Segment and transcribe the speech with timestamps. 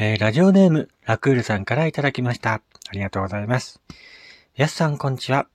[0.00, 2.52] えー、ラジオネーム、ラクールさんからいただきました。
[2.52, 2.62] あ
[2.92, 3.80] りがとうございます。
[4.54, 5.48] やすさん、こんにちは。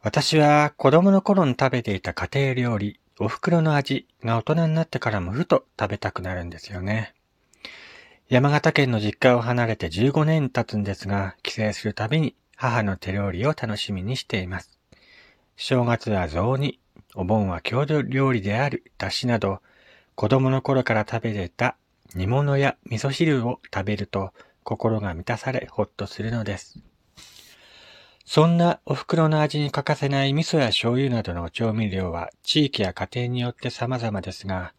[0.00, 7.14] 私は子供の頃に食べていた家庭料理、お袋の味が大人になってからもふと食べたくなるんですよね。
[8.28, 14.76] 山形県の実家を離れて15年経つんですが、帰省するたびに母の手料理を楽しみにしています。
[15.54, 16.80] 正月は雑煮、
[17.14, 19.60] お盆は郷土料理である出汁など、
[20.16, 21.76] 子供の頃から食べていた
[22.16, 24.32] 煮物や味噌汁を食べると
[24.64, 26.78] 心が満たされほっとするのです。
[28.24, 34.74] そんなお袋の味に欠かせない味噌や醤油などの調味料は地域や家庭によって様々ですが、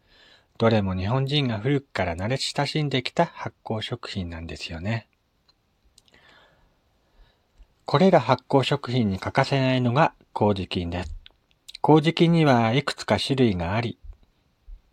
[0.56, 5.08] どれも日本人が古くから慣れ親しんできた発酵食品なんですよね。
[7.84, 11.14] これら発酵食品に欠かせないのが麹菌です。
[11.80, 13.98] 麹菌にはいくつか種類があり、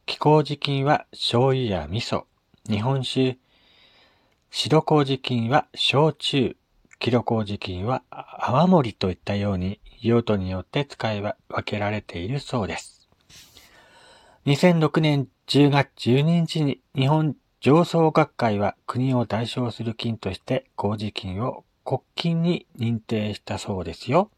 [0.05, 2.25] 気麹菌は醤油や味噌、
[2.69, 3.37] 日本酒、
[4.51, 6.55] 白麹菌は焼酎、
[6.99, 11.35] キロ麹菌は泡盛といったように用途によって使い分
[11.65, 13.09] けられているそうです。
[14.45, 24.29] 2006年10月12日に日本上層学会は国を代表する菌として麹菌を国菌に認定したそうですよ。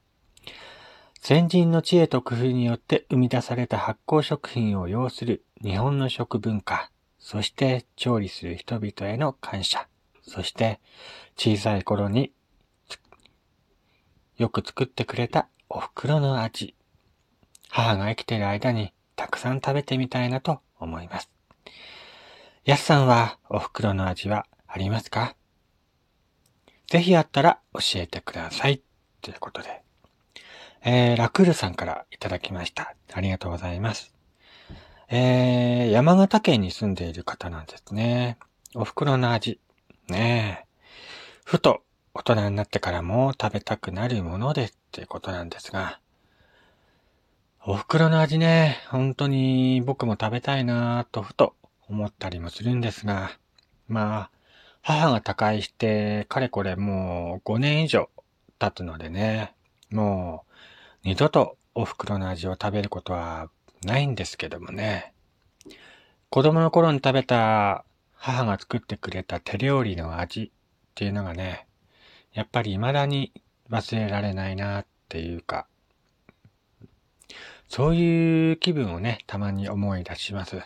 [1.19, 6.89] 先人の知恵と工夫によって生み出された発酵食品を要する日本の食文化、
[7.25, 9.87] そして調理する人々への感謝、
[10.23, 10.81] そして
[11.37, 12.33] 小さい頃に
[14.37, 16.75] よく作ってくれたお袋の味。
[17.69, 21.29] 母が生きている間にたくさん食べてみたいなと思います。
[22.65, 25.37] やすさんはお袋の味はありますか？
[26.87, 28.81] ぜひあったら教えてください。
[29.21, 29.81] ということで。
[30.83, 32.95] えー、ラクールさんからいただきました。
[33.13, 34.12] ありがとうございます。
[35.09, 38.37] えー、山形県に住んでいる方なんですね。
[38.75, 39.59] お袋の味。
[40.07, 40.67] ねえ。
[41.45, 45.99] ふと大人になってからも食べたくなるものでっていうことなんですが。
[47.65, 51.55] お袋の味ね、本当に僕も食べたいなぁとふと
[51.87, 53.31] 思ったりもするんですが、
[53.87, 54.31] まあ、
[54.81, 58.09] 母が他界して、かれこれもう5年以上
[58.59, 59.53] 経つのでね、
[59.91, 60.43] も
[61.03, 63.49] う二度とお袋の味を食べることは
[63.87, 65.13] ないんですけどもね。
[66.29, 70.49] 子供の頃に食べた母が作ってくれた手料理の味っ
[70.95, 71.67] ていうのがね、
[72.33, 73.31] やっぱり未だに
[73.69, 75.67] 忘れられないなっていうか、
[77.69, 80.61] そういう気分をね、たまに思い出します。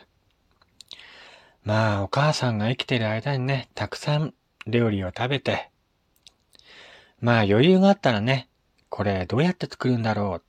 [1.63, 4.33] まあ、お母さんが生きてる間にね、たくさん
[4.67, 5.69] 料理を食べて、
[7.19, 8.47] まあ余裕があったらね、
[8.89, 10.46] これどうやって作るんだろうっ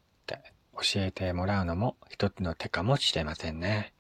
[0.83, 3.93] 教えてもらうのも一つの手かもしれませんね。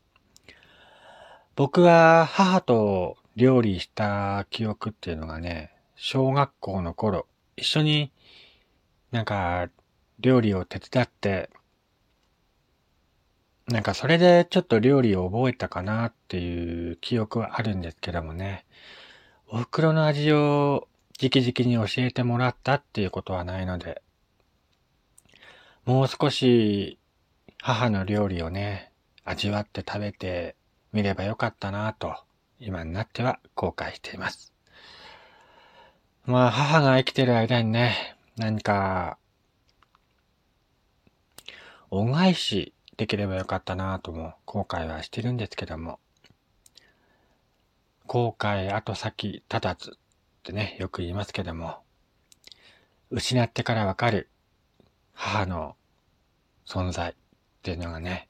[1.56, 8.12] 僕は母と料理した記憶っていうのがね、小学校の頃、一緒に
[9.11, 9.69] なんか
[10.21, 11.50] 料理を手伝って、
[13.66, 18.65] なんかそれでちょっと料理を覚えたかなっていう記憶はあるんですけどもね、
[19.49, 20.89] お袋の味を
[21.21, 24.00] 直々に教えてもらったっていうことはないので、
[25.88, 26.99] もう少し
[27.62, 28.93] 母の料理をね、
[29.25, 30.54] 味わって食べて
[30.93, 32.15] みればよかったなぁと、
[32.60, 34.53] 今になっては後悔しています。
[36.27, 39.16] まあ、母が生きてる間にね、何か、
[41.88, 46.00] 恩返しできればよかったなぁとも後悔はしてるんですけども、
[48.06, 49.98] 後悔後先立たずっ
[50.43, 51.78] てね、よく言いますけども、
[53.10, 54.28] 失ってからわかる
[55.15, 55.75] 母の
[56.68, 57.14] 存在っ
[57.62, 58.28] ていうのがね、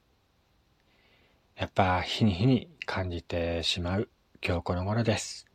[1.57, 4.09] やっぱ日に日に感じてしまう
[4.41, 5.45] 今日この頃です。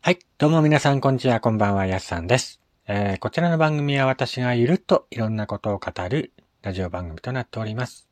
[0.00, 0.18] はい。
[0.38, 1.38] どうも皆さん、こんにちは。
[1.38, 1.84] こんばんは。
[1.84, 2.62] やすさんです。
[2.88, 6.32] えー、こちらの番組は私がゆるっといろんなことを語る
[6.62, 8.08] ラジオ番組となっております。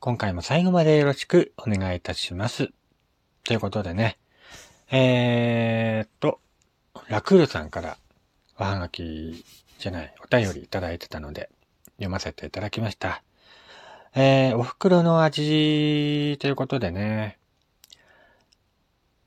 [0.00, 2.72] 今回も最後までよろしくお願いいたします。
[3.46, 4.18] ということでね、
[4.90, 6.40] えー、っと、
[7.06, 7.96] ラクールさんから
[8.58, 9.44] おはがき
[9.78, 11.48] じゃない、お便りいただいてたので、
[11.98, 13.22] 読ませていただきました。
[14.16, 17.38] えー、お袋の味ということでね、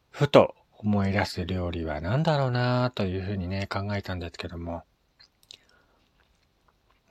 [0.10, 4.84] ふと思い出す料理は何だろうなというふうにね、考えたんですけども、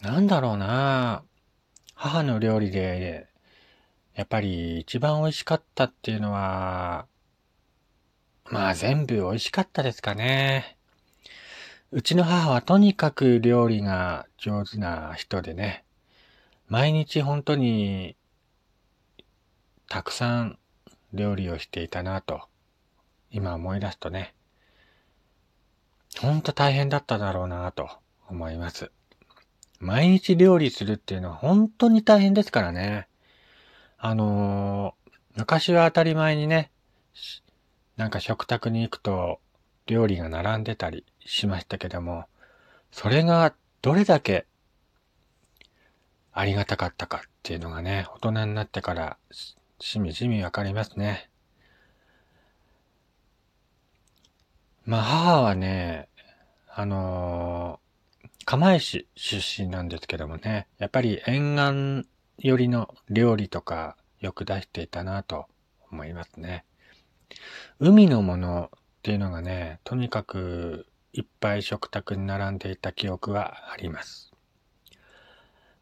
[0.03, 1.23] なんだろうな
[1.95, 3.29] 母の料理で
[4.19, 7.07] やっぱり一番美味しかったっていうのは、
[8.51, 10.77] まあ全部美味しかったですかね。
[11.93, 15.85] うちの母はとにかく料理が上手な人でね、
[16.67, 18.17] 毎日本当に
[19.89, 20.59] たくさん
[21.13, 22.41] 料理をしていたなと、
[23.31, 24.35] 今思い出すとね、
[26.21, 27.89] ほんと大変だっただろうなと
[28.29, 28.91] 思います。
[29.79, 33.07] 毎日料理するっていうのは本当に大変ですからね。
[34.01, 36.71] あのー、昔は当たり前にね、
[37.97, 39.41] なんか食卓に行くと
[39.87, 42.27] 料理が並んでたりしましたけども、
[42.93, 44.47] それがどれだけ
[46.33, 49.17] ありがたかったかっていうのがね、大人になってから
[49.81, 51.29] しみじみわかりますね。
[54.87, 56.09] まあ母はね、
[56.69, 65.47] あのー、釜石出身なんですけどもね、やっぱり沿岸寄りの料理とかよく出していたなと
[65.91, 66.65] 思いますね。
[67.81, 74.33] 海のものっていうのがね、とにかくいっぱい食卓に並んでいた記憶はあります。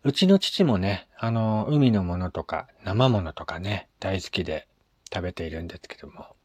[0.02, 4.66] うちの父もね、あの、海のものとか生ものとかね、大好きで
[5.12, 6.36] 食べているんですけども。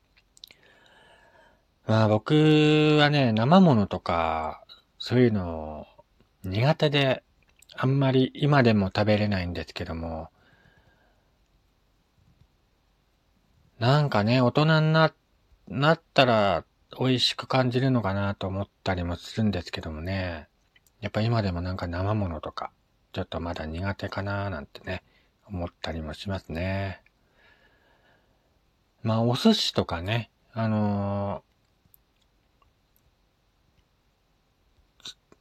[1.86, 4.66] まあ僕はね、生ものとか、
[5.00, 5.88] そういうの
[6.44, 7.24] 苦手で、
[7.84, 10.30] あんまり今でも食べれないんですけども、
[13.80, 15.12] なんかね、大人にな、
[15.68, 16.64] なったら
[17.00, 20.48] 美味しく感じるのかなと思ったりもするんですけどもね。
[21.00, 22.72] やっぱ今でもなんか生ものとか、
[23.14, 25.02] ちょっとまだ苦手かななんてね、
[25.48, 27.02] 思ったりもしますね。
[29.02, 31.44] まあ、お寿司とかね、あの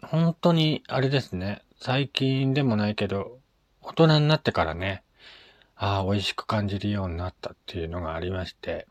[0.02, 3.38] ー、本当にあれですね、最近でもないけど、
[3.80, 5.02] 大人になってからね、
[5.76, 8.86] ああ、美味しく感じるようになったっていうのがありまして、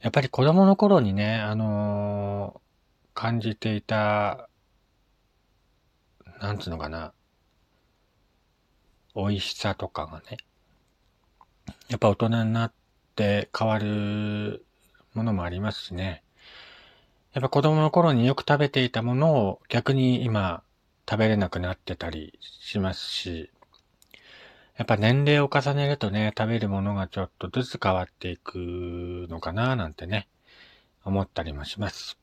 [0.00, 4.48] やっぱり子供の頃にね、あのー、感じていた、
[6.40, 7.12] なんつうのかな、
[9.14, 10.38] 美味しさとかがね、
[11.90, 12.72] やっぱ大人になっ
[13.16, 14.64] て変わる
[15.12, 16.22] ものもありますしね。
[17.34, 20.62] やっぱ子供の頃によく食べていたものを逆に今
[21.08, 23.50] 食べれなくなってたりしますし、
[24.76, 30.28] やっぱ年齢を重ねるとね、食べるものがちょっとずつ変わっていくのかななんてね、
[31.04, 32.18] 思ったりもします。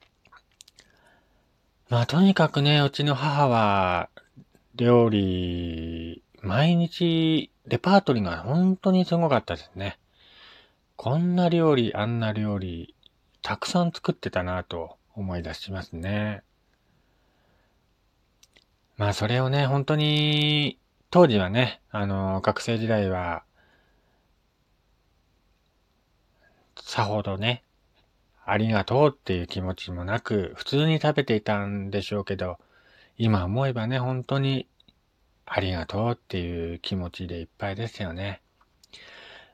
[1.89, 4.09] まあとにかくね、うちの母は
[4.75, 9.99] 料理、毎日レパートリーが本当にすごかったですね。
[10.95, 12.95] こんな料理、あんな料理、
[13.41, 16.43] たくさん作ってたなと思い出しますね。
[18.99, 20.77] まあそれをね、本当に
[21.09, 23.43] 当時はね、あの、学生時代は、
[26.75, 27.63] さほどね、
[28.45, 32.57] ありがとうっていう気持ちもなく、普通に食べていたんでしょうけど、
[33.17, 34.67] 今思えばね、本当に
[35.45, 38.41] ありがとうっていう気持ちでいっぱいですよね。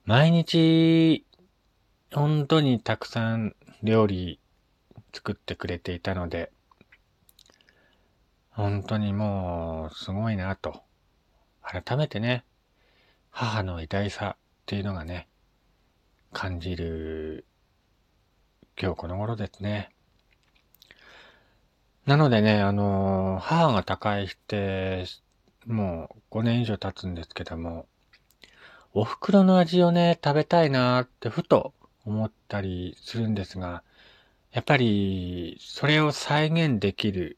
[0.06, 1.24] 毎日、
[2.12, 4.40] 本当にたくさん料理
[5.14, 6.52] 作ってくれていたので、
[8.56, 10.82] 本当にもうすごいなと
[11.62, 12.46] 改めてね、
[13.30, 15.28] 母の偉大さっていうのがね、
[16.32, 17.46] 感じる
[18.80, 19.90] 今日この頃ですね。
[22.06, 25.06] なのでね、あの、母が他界して、
[25.66, 27.88] もう5年以上経つんですけども、
[28.94, 31.74] お袋の味をね、食べたいなってふと
[32.06, 33.84] 思ったりするんですが、
[34.54, 37.38] やっぱり、それを再現できる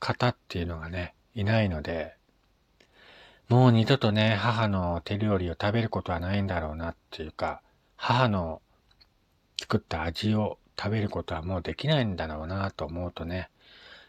[0.00, 2.16] 方っていうのがね、いないので、
[3.48, 7.62] もう二度とね、母の手料理を食べることはないんだろうなっていうか、
[7.96, 8.62] 母の
[9.60, 13.50] 作った味を食べることはもうできないんだろうなと思うとね、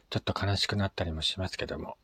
[0.09, 1.97] ちょっと悲しくなったりもしますけども。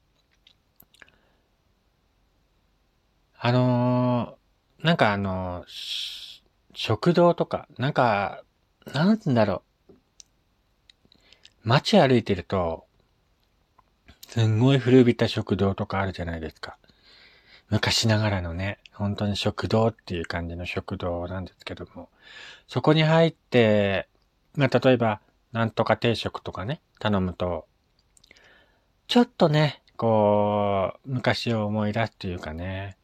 [3.39, 6.41] あのー、なんかあのー、
[6.73, 8.43] 食堂とか、なんか、
[8.93, 9.93] なんつんだろう。
[11.63, 12.86] 街歩いてると、
[14.37, 16.77] すんごい古びた食堂とかあるじゃないですか。
[17.71, 22.09] 昔ながらのね、本当に食堂っていう感じの食堂なんですけども、
[22.67, 24.07] そこに入って、
[24.53, 25.21] まあ、例えば、
[25.53, 27.65] なんとか定食とかね、頼むと、
[29.07, 32.95] ちょっとね、こう、昔を思い出すというかね、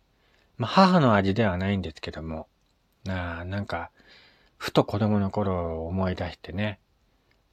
[0.60, 2.48] まあ、母の味ではないんですけども、
[3.06, 3.90] なあ、なんか、
[4.60, 6.80] ふと子供の頃を思い出してね、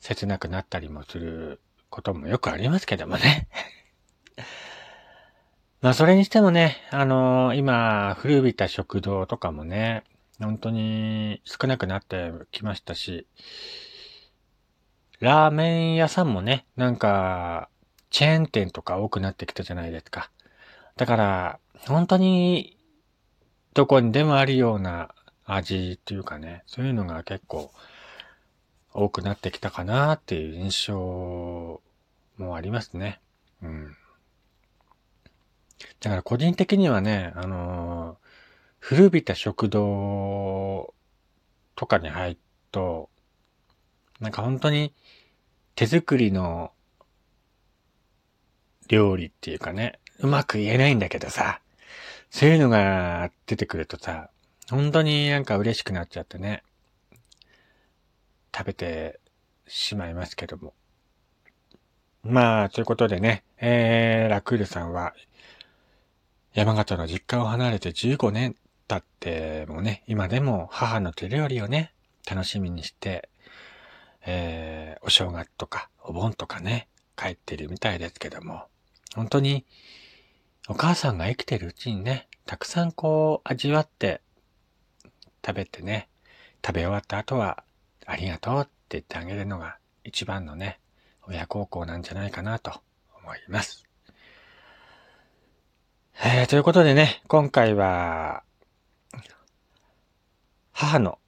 [0.01, 3.49] 切なくなったりもすることもよくありますけどもね。
[5.83, 10.05] まあ、それにしてもね、あのー、今、古びた食堂とかもね、
[10.39, 13.27] 本当に少なくなってきましたし、
[15.21, 17.69] ラーメン屋さんもね、なんか、
[18.09, 20.31] チェーン店とか多くなってきたじゃないですか。
[20.97, 22.79] だから、本当に、
[23.75, 27.73] どこにでもあるような味っていうかね、そういうのが結構
[28.93, 31.81] 多くなってきたかなっていう印象
[32.37, 33.21] もありますね。
[33.63, 33.97] うん。
[36.01, 38.17] だから個人的にはね、あのー、
[38.79, 40.95] 古びた食堂
[41.77, 42.39] とかに入る
[42.73, 43.11] と、
[44.21, 44.93] なんか本当に
[45.75, 46.73] 手作りの
[48.89, 51.61] 料理っていうかね、うまく言えないんだけどさ、
[52.31, 54.31] そういうのが出てくるとさ、
[54.71, 56.63] 本当になんか嬉しくなっちゃってね、
[58.57, 59.21] 食べて
[59.67, 60.75] しまいますけども。
[62.23, 65.15] まあ、ということでね、えー、ラクールさんは、
[66.53, 68.57] 山形の実家を離れて15年
[68.89, 71.93] 経ってもね、今でも母の手料理をね、
[72.29, 73.29] 楽しみにして、
[74.27, 78.65] えー、お正月とかお盆とかね、帰ってるみたいですけども、
[79.15, 79.65] 本当に、
[80.69, 84.21] お母さんが生きてるうちにね、たくさんこう味わって
[85.47, 86.09] 食べてね、
[86.65, 87.65] 食べ終わった後は
[88.11, 90.81] ありがとうって言ってあげるのが一番のね、
[91.29, 92.81] 親孝行なんじゃないかなと
[93.23, 93.87] 思います。
[96.25, 98.43] えー、ということでね、今回は、
[100.73, 101.21] 母の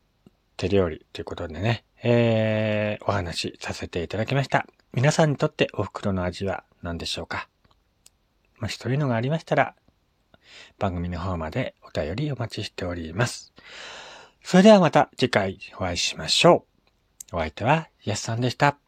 [0.57, 4.67] 手料理ということでね、えー、お話しさせていただきました。
[4.93, 7.49] 皆さんにとってお袋の味は何でしょうか？
[8.59, 9.77] もしそういうのがありましたら、
[10.81, 13.53] 番組の方までお便りお待ちしております。
[14.43, 16.72] それではまた次回お会いしましょう。
[17.33, 18.82] お相手は、イエスさんでした。